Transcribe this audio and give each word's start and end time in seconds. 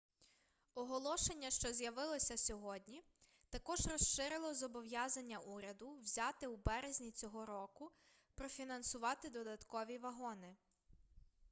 оголошення 0.75 1.49
що 1.51 1.71
з'явилося 1.73 2.37
сьогодні 2.37 3.03
також 3.49 3.87
розширило 3.87 4.53
зобов'язання 4.53 5.37
уряду 5.39 5.97
взяте 6.01 6.47
у 6.47 6.57
березні 6.57 7.11
цього 7.11 7.45
року 7.45 7.91
профінансувати 8.35 9.29
додаткові 9.29 9.97
вагони 9.97 10.55